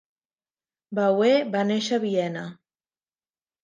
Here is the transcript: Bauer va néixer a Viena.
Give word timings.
Bauer 1.01 1.37
va 1.59 1.63
néixer 1.75 1.97
a 2.03 2.07
Viena. 2.09 2.51